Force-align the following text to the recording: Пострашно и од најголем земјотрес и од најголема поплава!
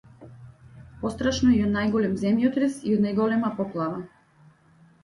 Пострашно 1.03 1.53
и 1.57 1.61
од 1.67 1.73
најголем 1.75 2.17
земјотрес 2.23 2.81
и 2.89 2.95
од 2.99 3.05
најголема 3.07 3.57
поплава! 3.63 4.07